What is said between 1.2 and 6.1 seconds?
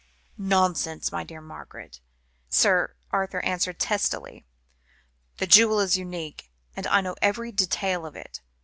dear Margaret," Sir Arthur answered testily. "The jewel is